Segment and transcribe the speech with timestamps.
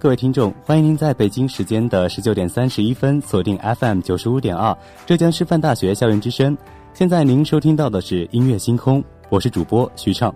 [0.00, 6.56] 各位听众，欢迎您在北京时间的十九点三十一分锁定 FM 九十五点二浙江师范大学校园之声。
[6.94, 10.34] 现在您收听到的是音乐星空，我是主播徐畅。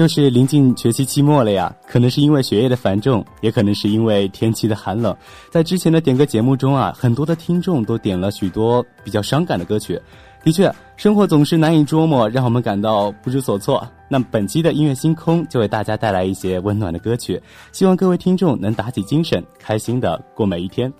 [0.00, 5.14] 又是临近学期期末了呀，可能是因为学业的繁重，也可能是因为天气的寒冷。
[5.50, 10.00] 在之前的点歌节目中啊，很多的听众都点了许多比较伤感的歌曲。
[10.42, 13.86] 的确，生活总是难以捉摸，让我们感到不知所措。
[14.08, 17.38] 那本期的音乐星空就为大家带来一些温暖的歌曲，
[17.70, 20.90] 希望各位听众能打起精神，开心的过每一天。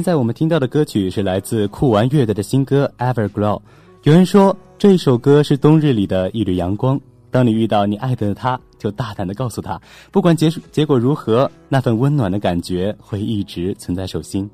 [0.00, 3.58] 现在我们听到的歌曲是来自酷玩乐队的新歌《Everglow》。
[4.04, 6.98] 有人说这首歌是冬日里的一缕阳光。
[7.30, 9.78] 当你遇到你爱的他，就大胆的告诉他，
[10.10, 14.48] 不管结结果如何，那份温暖的感觉会一直存在手心。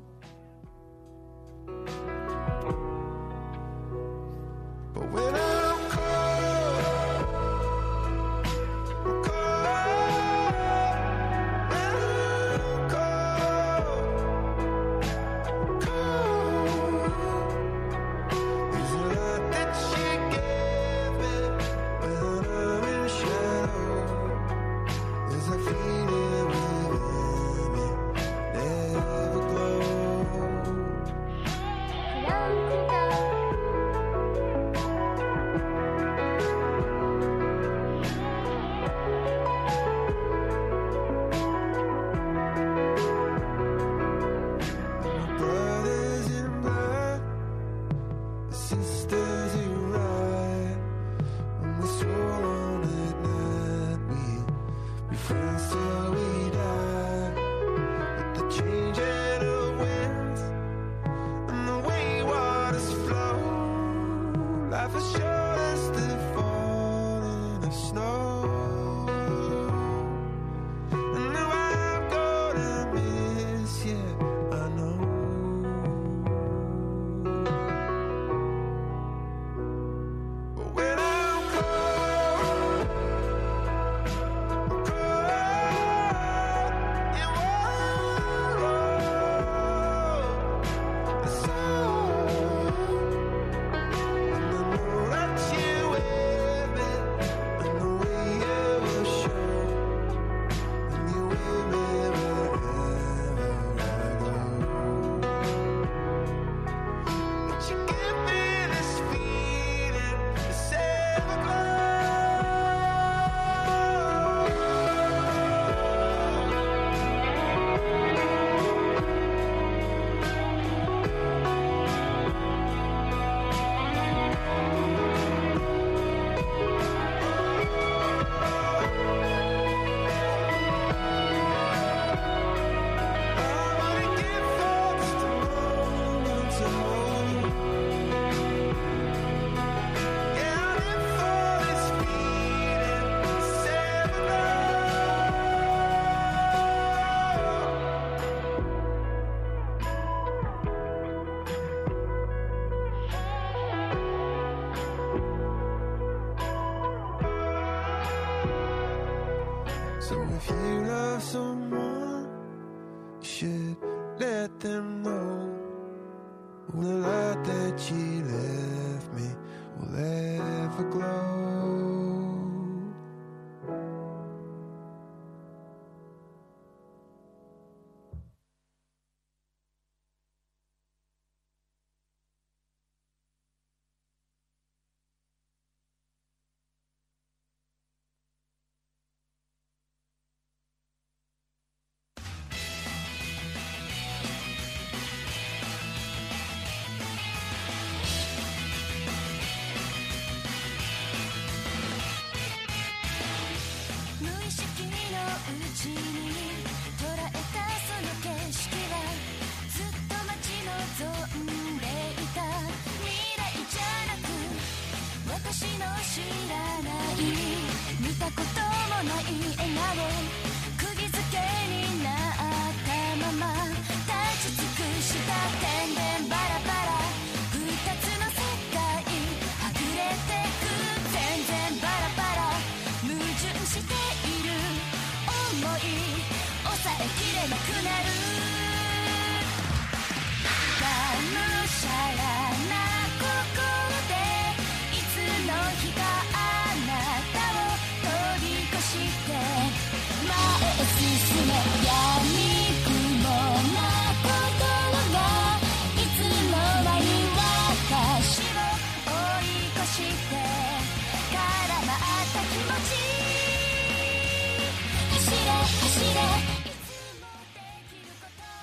[218.31, 218.66] こと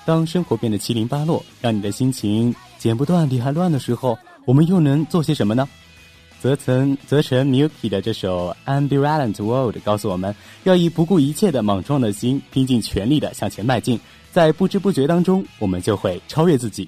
[0.05, 5.67] 当生活变得七零八落，让你的心情剪不断理还乱的时候，我们又能做些什么呢？
[6.39, 13.99] 泽成泽成 Milky 的这首《Ambivalent World》告诉我们要以不顾一切的莽撞的心，拼尽全力的向前迈进，
[14.31, 16.87] 在不知不觉当中，我们就会超越自己。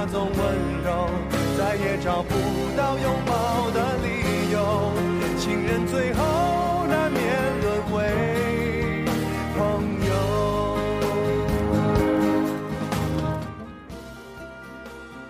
[0.00, 0.38] 那种温
[0.84, 1.10] 柔，
[1.58, 2.32] 再也找不
[2.76, 4.92] 到拥抱的理由。
[5.40, 6.22] 情人最后
[6.86, 7.20] 难免
[7.60, 9.04] 沦为
[9.56, 9.60] 朋
[10.06, 10.14] 友。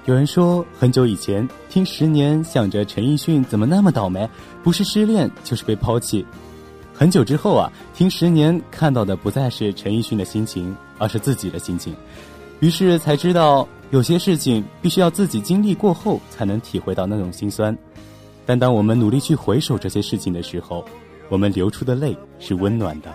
[0.05, 4.29] 有人说，很久以前听《十年》，想着陈奕迅怎么那么倒霉，
[4.63, 6.27] 不是失恋就是被抛弃。
[6.93, 11.97] 很久之后啊，听《十年》看到的不再是陈奕迅的心情，而是自己的心情，
[12.61, 17.77] 于是才知道有些事情必须要自己经历过后才能体会到那种心酸。
[18.45, 20.85] 但当我们努力去回首这些事情的时候，
[21.29, 23.15] 我们流出的泪是温暖的。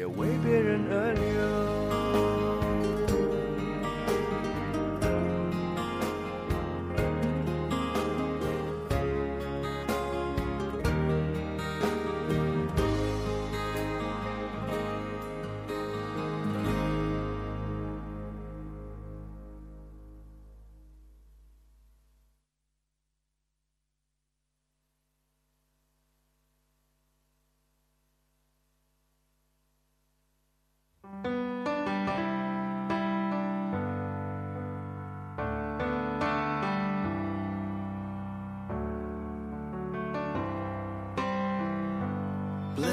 [0.00, 1.79] 也为别人而流。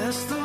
[0.08, 0.37] That's the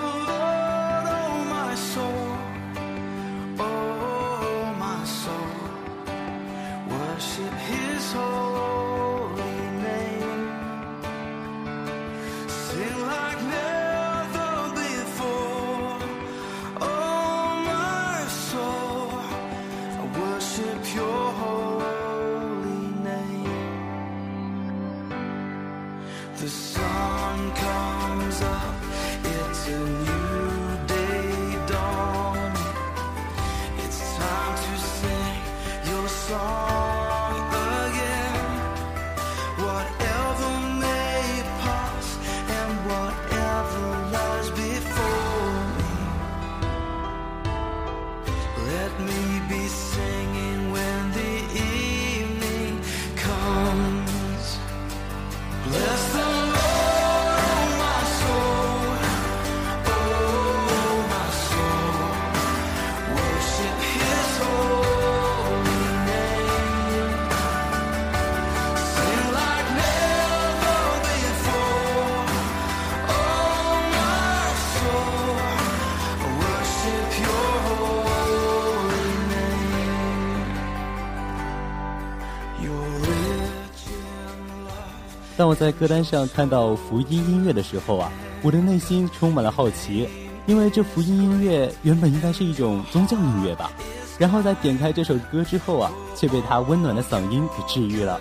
[85.43, 90.09] 当我在歌单上看到福音音乐的时候啊，我的内心充满了好奇，
[90.47, 93.73] 因为这福音音乐原本应该是一种宗教音乐吧，
[94.21, 98.21] 然后在点开这首歌之后啊，却被他温暖的嗓音给治愈了。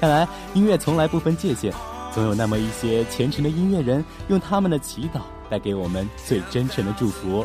[0.00, 1.70] 看来音乐从来不分界限，
[2.10, 7.44] 总有那么一些虔诚的音乐人，用他们的祈祷带给我们最真诚的祝福。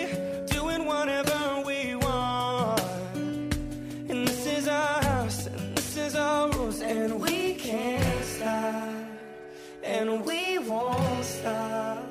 [10.01, 12.03] and we won't stop.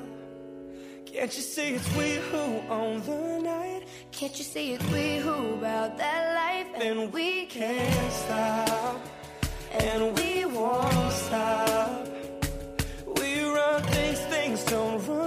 [1.05, 3.83] Can't you see it's we who own the night?
[4.13, 6.81] Can't you see it's we who about that life?
[6.81, 8.95] And we can't stop,
[9.73, 12.07] and we won't stop.
[13.17, 15.20] We run things, things don't run.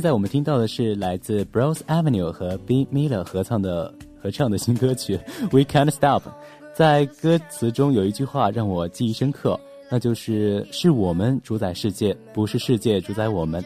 [0.00, 5.14] 现在我们听到的是来自 Bros Avenue 和 B Miller 合唱的合唱的新歌曲
[5.54, 6.22] 《We Can't Stop》。
[6.74, 9.60] 在歌词中有一句话让我记忆深刻，
[9.90, 13.62] 那就是“是我们主宰世界，不是世界主宰我们”。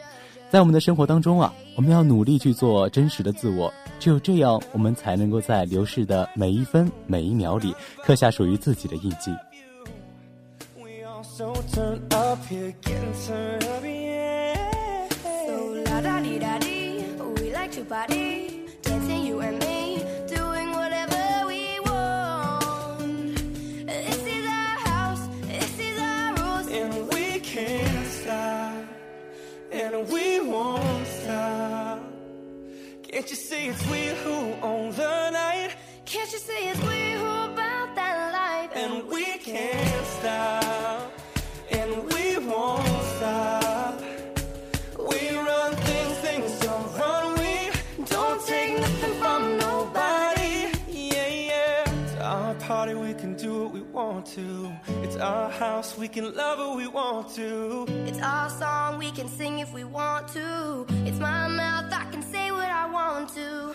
[0.51, 9.31] 在我们的生活当中啊，我们要努力去做真实的自我，只有这样，我们才能够在流逝的每一分每一秒里刻下属于自己的印记。
[17.87, 23.37] Dancing you and me, doing whatever we want.
[23.85, 26.67] This is our house, this is our rules.
[26.67, 28.73] And we can't stop,
[29.71, 31.99] and we won't stop.
[33.03, 35.75] Can't you see it's we who own the night?
[36.05, 36.84] Can't you see it's
[54.05, 54.71] want to.
[55.03, 57.85] It's our house, we can love who we want to.
[58.05, 60.85] It's our song, we can sing if we want to.
[61.07, 63.73] It's my mouth, I can say what I want to.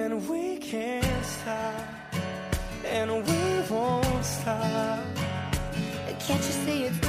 [0.00, 2.14] And we can't stop,
[2.86, 4.98] and we won't stop.
[6.26, 7.01] Can't you see it's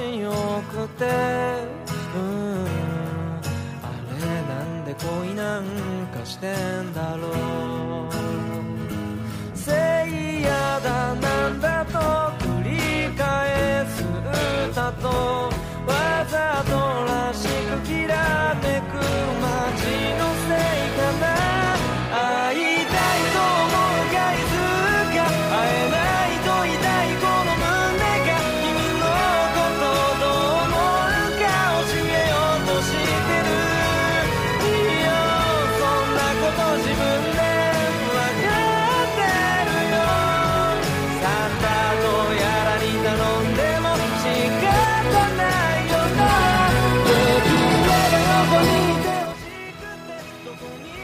[0.00, 0.32] 心よ
[0.70, 1.04] くて。
[1.04, 2.64] うん。
[3.82, 3.86] あ
[4.18, 5.64] れなんで恋なん
[6.06, 7.28] かしてんだろ
[7.86, 7.89] う。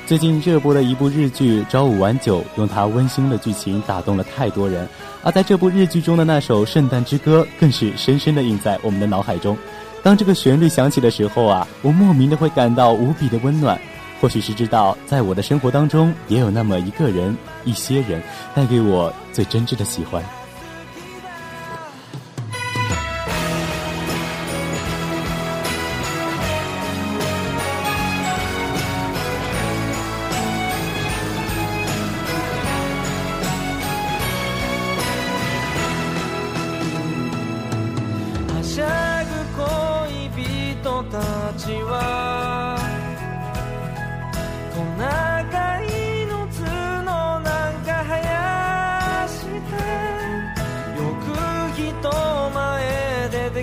[0.07, 4.88] 最近热播的一部日剧《朝五晚九》，用它温馨的剧情打动了太多人。
[5.25, 9.59] 而在这部日剧中的那首《圣诞之歌》，更是深深的印在我们的脑海中。
[10.05, 13.77] 当这个旋律响起的时候啊，我莫名的会感到无比的温暖。
[14.21, 18.23] 或许是知道，在我的生活当中，也有那么一个人、一些人，
[18.55, 20.23] 带给我最真挚的喜欢。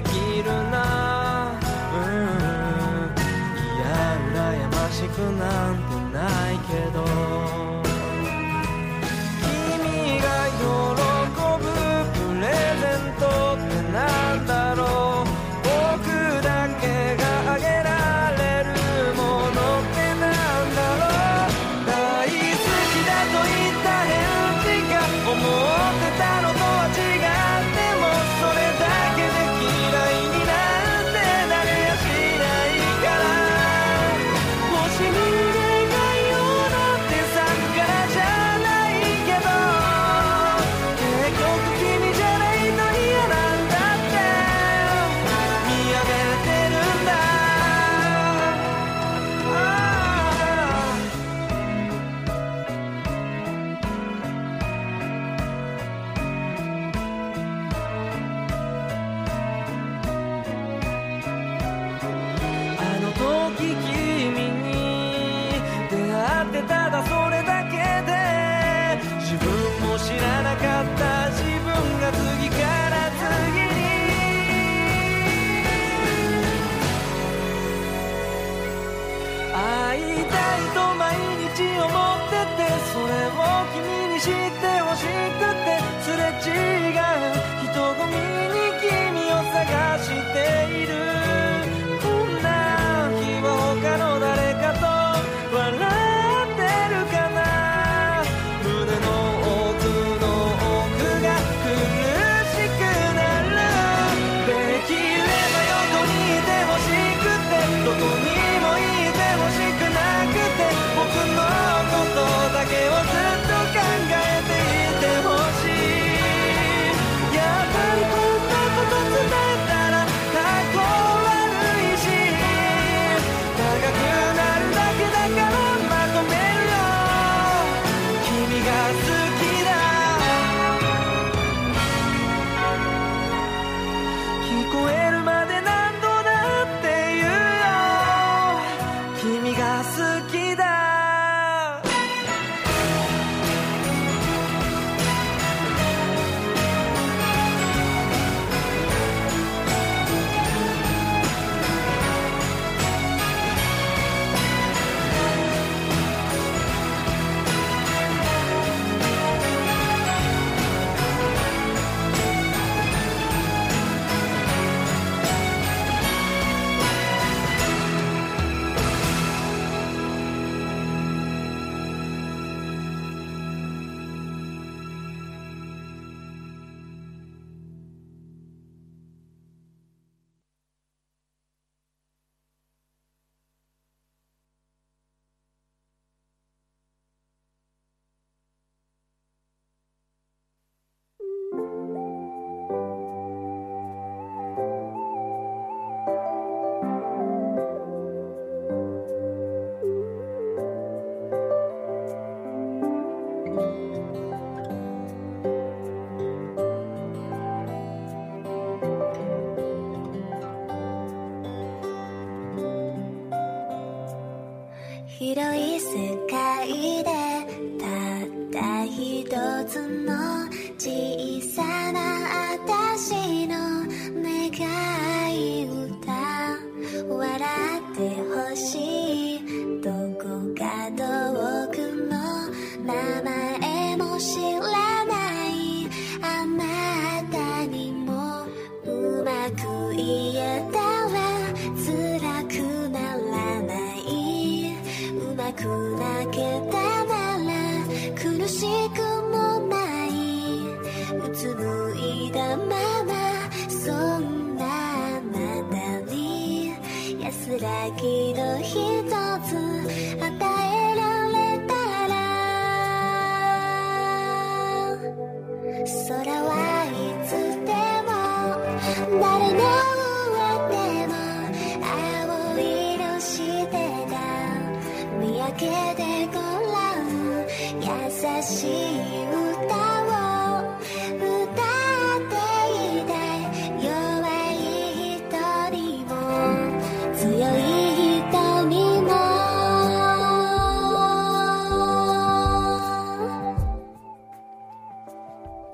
[0.06, 0.76] きるな。
[1.94, 3.14] うん。
[3.76, 3.86] いや
[4.34, 4.36] 羨
[4.70, 6.93] ましくなんてないけど。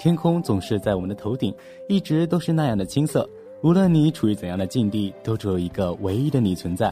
[0.10, 1.54] 天空总是在我们的头顶，
[1.88, 3.30] 一直都是那样的青涩。
[3.62, 6.92] 无论你处于怎样的境地，都只有一个唯一的你存在。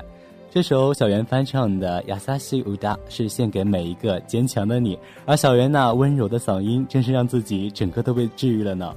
[0.52, 4.96] 这首小圆翻唱的，亚萨西乌达是献给每一个坚强的你。
[5.26, 8.94] 而小圆那温柔的嗓音，正是让自己整个都被治愈了呢。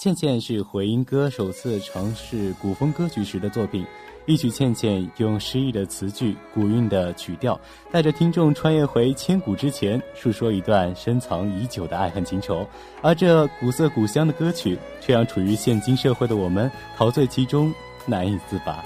[0.00, 3.84] 倩倩是回音哥首次尝试古风歌曲时的作品
[4.24, 7.60] 一曲倩倩用诗意的词句古韵的曲调
[7.92, 12.66] 带着听众穿越回千古之前诉说一段深藏已久的爱恨情仇。
[13.02, 17.70] 而这古色古香的歌曲却让处于现今社会的我们陶醉其中
[18.06, 18.82] 难以自拔。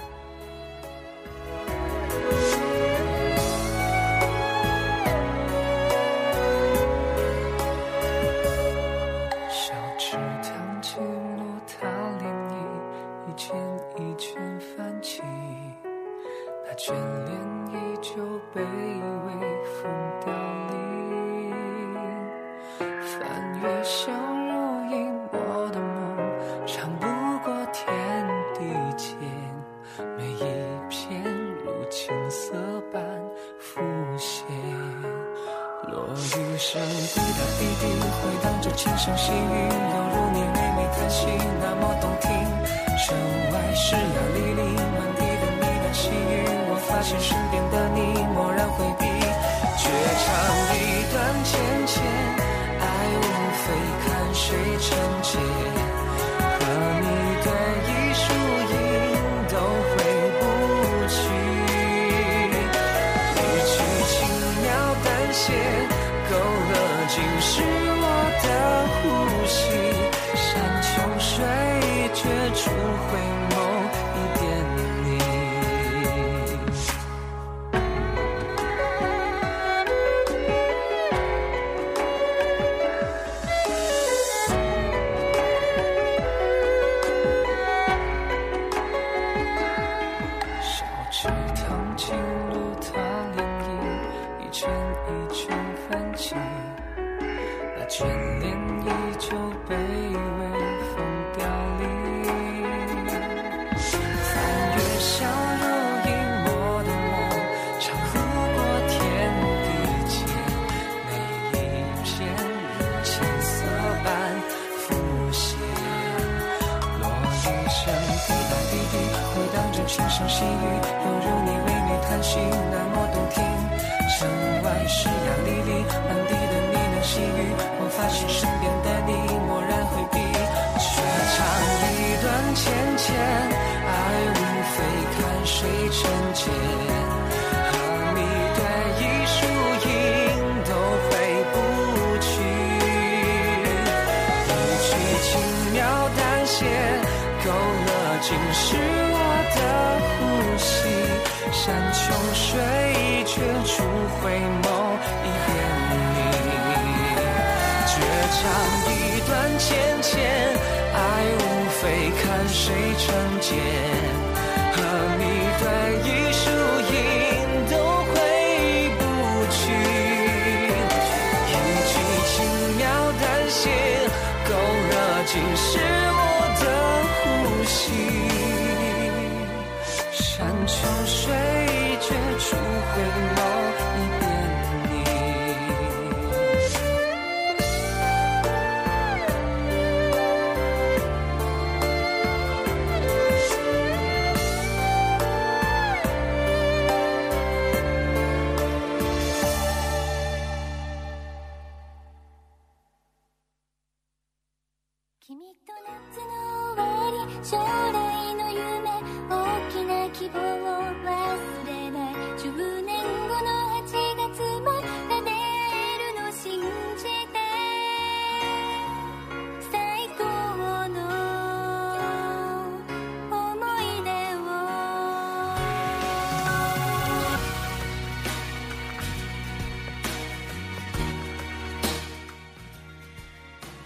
[205.26, 208.92] 君と夏の終わり将来の夢
[209.30, 209.32] 大
[209.70, 210.73] きな希望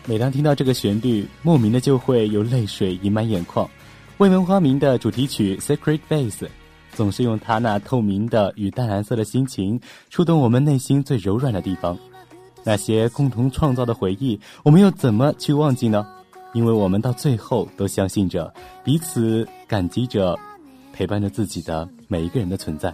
[0.08, 3.68] 每当听到这个旋律莫名的就会有泪水盈满眼眶。
[4.16, 6.48] 未闻花名的主题曲 secret base
[6.94, 9.78] 总是用它那透明的与淡蓝色的心情
[10.08, 11.94] 触动我们内心最柔软的地方。
[12.64, 16.06] 那些共同创造的回忆我们又怎么去忘记呢？
[16.54, 18.50] 因为我们到最后都相信着
[18.82, 20.34] 彼此感激着
[20.90, 22.90] 陪伴着自己的每一个人的存在。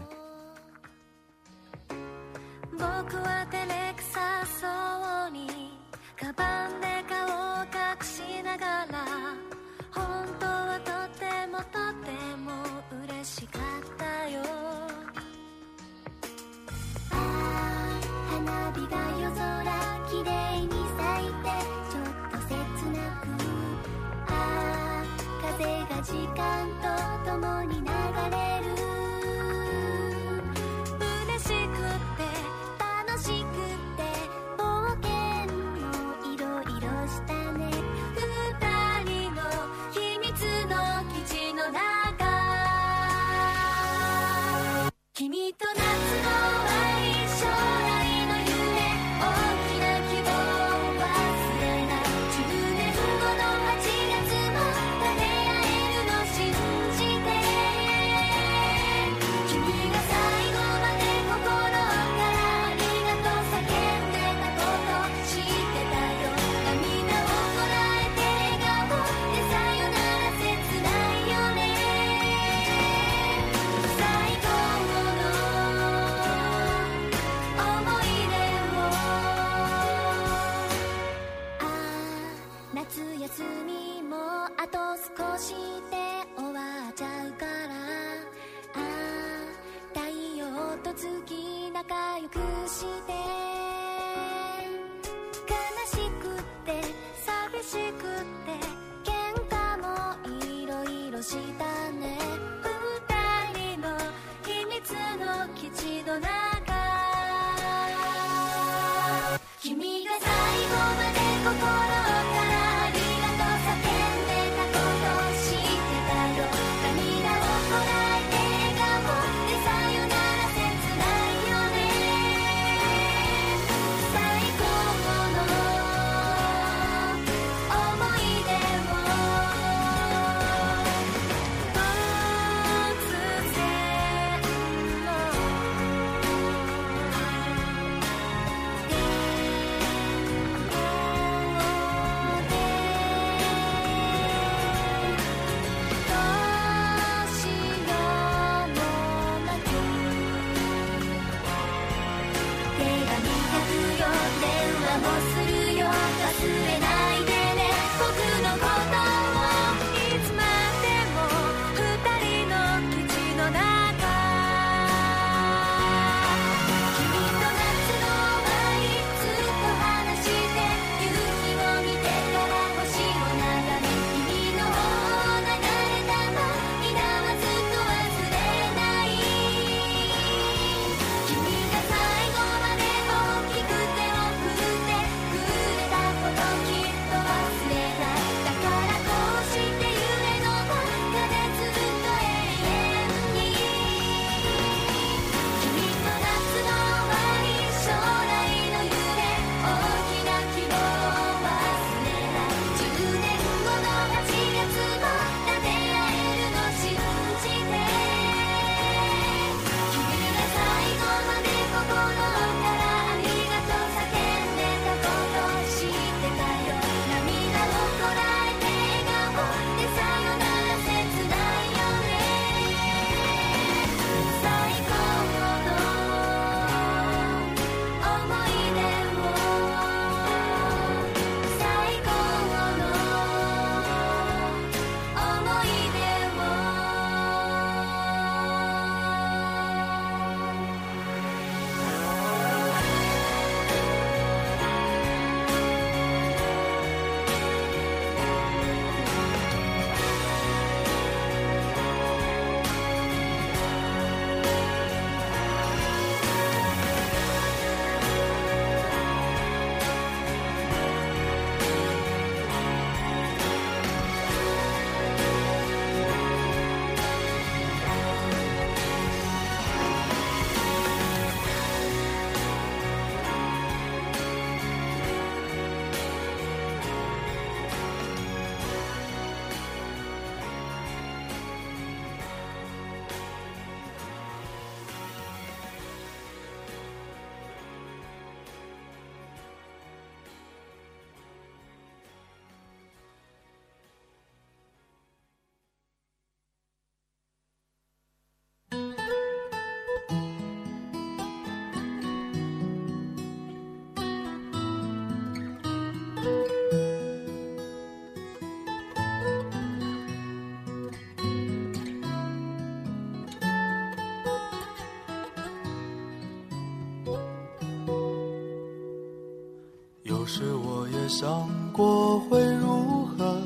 [320.94, 323.36] 也想过会如何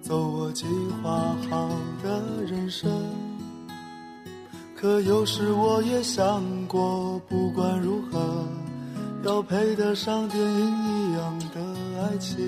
[0.00, 0.64] 走我计
[1.02, 1.68] 划好
[2.02, 2.90] 的人生，
[4.76, 8.46] 可有时我也想过，不管如何，
[9.24, 11.60] 要配得上电影一样的
[12.02, 12.38] 爱情。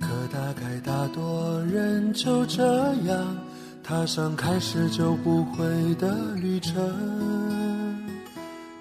[0.00, 2.62] 可大概大多人就这
[3.04, 3.36] 样
[3.82, 6.74] 踏上开始就不回的旅程。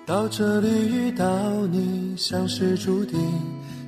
[0.06, 1.26] 到这里遇到
[1.68, 3.20] 你，像是注定，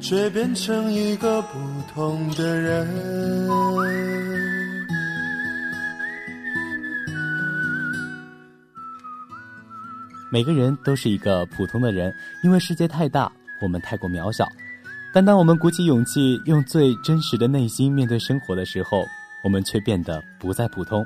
[0.00, 1.58] 却变成一个不
[1.92, 2.86] 同的人。
[10.32, 13.30] 每个人都是一个普通的人，因为世界太大，
[13.60, 14.46] 我们太过渺小。
[15.12, 19.04] 但当我们鼓起勇气，用最真实的内心面对生活的时候，
[19.44, 21.04] 我们却变得不再普通。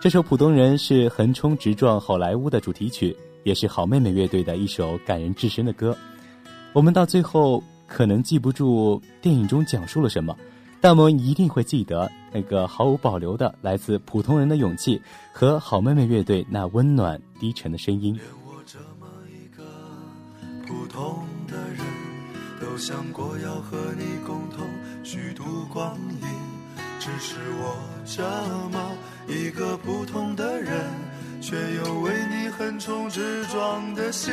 [0.00, 3.14] 这首《普通人》是横冲直撞好莱坞的主题曲。
[3.44, 5.98] 也是好妹妹乐队的一首感人至深的歌。
[6.72, 7.60] 我们到最后
[7.94, 10.34] 可能记不住电影中讲述了什么，
[10.80, 18.14] 但我们一定会记得那个毫无保留的来自普通人的勇气和好妹妹乐队那温暖低沉的声音。
[18.14, 19.62] 连我这么一个
[20.66, 21.80] 普通的人，
[22.58, 24.66] 都想过要和你共同
[25.04, 26.26] 虚度光阴。
[26.98, 27.76] 只是我
[28.06, 28.22] 这
[28.70, 28.96] 么
[29.28, 30.72] 一个普通的人。
[31.42, 34.32] 却有为你横冲直撞的心。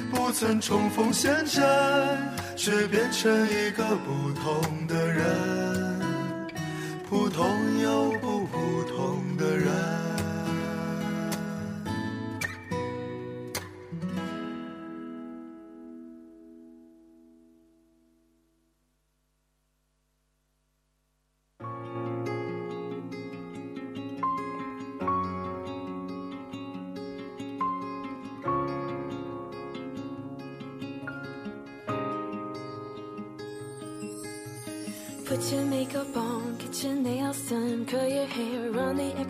[0.11, 1.63] 不曾重逢现阵，
[2.57, 5.25] 却变成一个不同的人，
[7.09, 8.40] 普通又不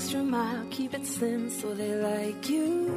[0.02, 2.90] extra mile, keep it slim so they like you.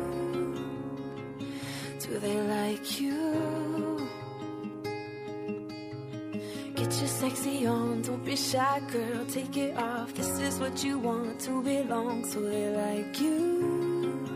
[2.00, 4.08] Do they like you?
[6.74, 10.14] Get your sexy on, don't be shy, girl, take it off.
[10.14, 14.26] This is what you want to belong, so they like you.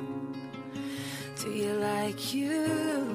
[1.40, 2.52] Do you like you?
[2.52, 3.07] You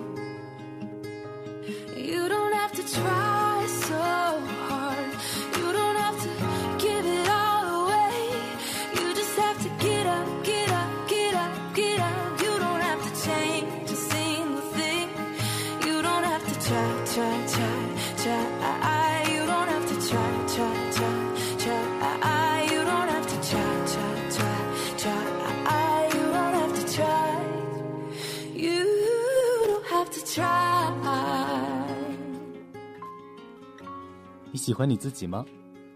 [34.64, 35.44] 喜欢你自己吗？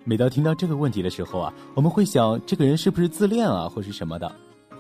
[0.04, 4.30] 每当听到这个问题的时候啊我们会想这个人是不是自恋啊或是什么的。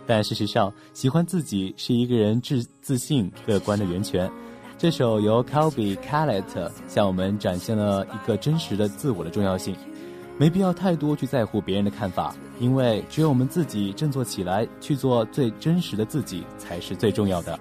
[0.05, 4.29] 但事实上喜欢自己是一个人自自信乐观的源泉。
[4.77, 9.73] 这首由 kelbe callet 向我们展现了一个真实的自我的重要性。
[10.37, 17.57] 没必要太多去在乎别人的看法因为只有我们自己振作起来去做最真实的自己才是最重要的。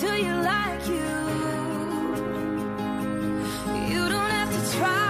[0.00, 1.12] do you like you?
[3.92, 5.09] You don't have to try.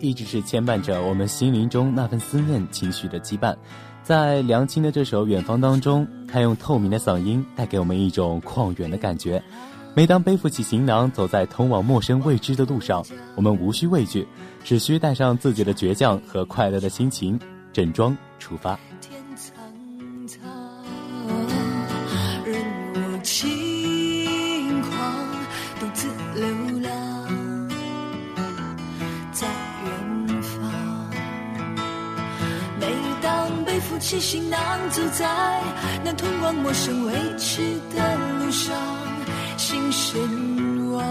[0.00, 3.54] 一直是牵绊着我们心灵中那份思念情绪的羁绊，
[4.02, 9.42] 在梁青的这首《远方》当中，他用透明的嗓音带给我们一种旷远的感觉。
[9.94, 13.04] 每当背负起行囊，走在通往陌生未知的路上，
[13.34, 14.26] 我们无需畏惧，
[14.64, 17.38] 只需带上自己的倔强和快乐的心情，
[17.72, 18.78] 整装出发。
[34.20, 34.58] 行囊，
[34.90, 35.26] 走在
[36.04, 38.74] 那通往陌生未知的路上，
[39.56, 41.04] 心神往，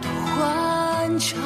[0.00, 1.38] 多欢畅，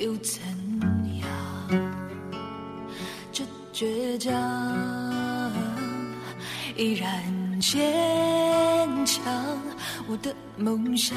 [0.00, 0.40] 又怎
[1.20, 1.28] 样？
[3.32, 4.32] 这倔强
[6.76, 9.22] 依然坚强，
[10.08, 11.16] 我的梦想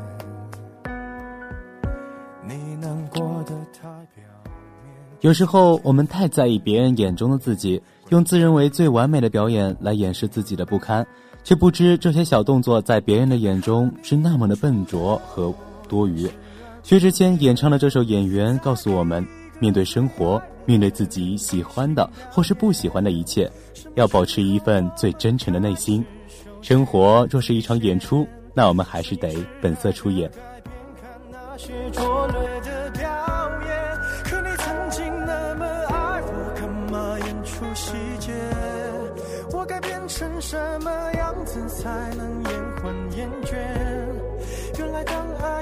[5.21, 11.05] 有时候我们太在意别人眼中的自己，用自认为最完美的表演来掩饰自己的不堪，
[11.43, 15.53] 却不知这些小动作在别人的眼中是那么的笨拙和
[15.87, 16.27] 多余。
[16.81, 19.23] 薛之谦演唱的这首《演员》告诉我们，
[19.59, 23.47] 面对生活，面对自己喜欢的或是不喜欢的一切，
[23.93, 26.03] 要保持一份最真诚的内心。
[26.63, 30.31] 生活若是一场演出，那我们还是得本色出演。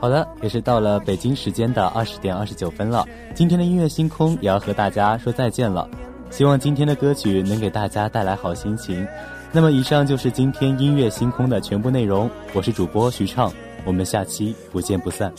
[0.00, 3.06] 好的，也是到了北京时间的二十点二十九分了。
[3.34, 5.86] 今天的音乐星空也要和大家说再见了。
[6.30, 9.06] 希望今天的歌曲能给大家带来好心情。
[9.52, 12.30] 那么，以上就是今天音乐星空的全部内容。
[12.54, 13.52] 我是主播徐畅，
[13.84, 15.30] 我们下期不见不散。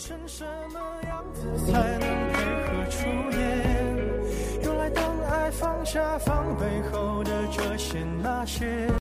[5.50, 8.92] 放下防备后的这些那些。